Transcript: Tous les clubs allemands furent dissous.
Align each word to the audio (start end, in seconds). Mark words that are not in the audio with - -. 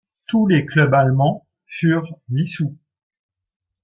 Tous 0.25 0.47
les 0.47 0.65
clubs 0.65 0.95
allemands 0.95 1.45
furent 1.67 2.17
dissous. 2.29 2.75